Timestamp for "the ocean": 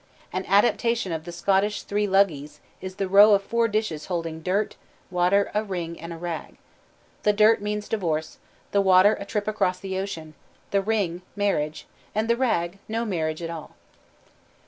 9.79-10.33